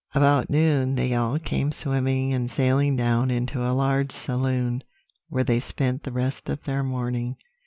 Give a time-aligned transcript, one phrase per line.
[0.15, 4.83] "About noon they all came swimming and sailing down into a large saloon,
[5.29, 7.37] where they spent the rest of their morning.